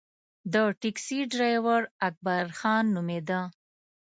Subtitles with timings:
[0.53, 3.41] د ټیکسي ډریور اکبرخان نومېده.